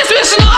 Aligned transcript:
Yes, 0.00 0.10
yes, 0.10 0.38
no. 0.38 0.49